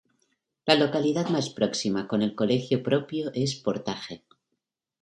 La 0.65 0.73
localidad 0.73 1.29
más 1.29 1.51
próxima 1.51 2.07
con 2.07 2.27
colegio 2.33 2.81
propio 2.81 3.29
es 3.35 3.53
Portaje. 3.53 4.23